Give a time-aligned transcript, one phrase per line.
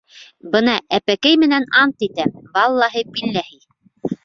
[0.53, 3.63] Бына, әпәкәй менән ант итәм, валлаһи-билләһи.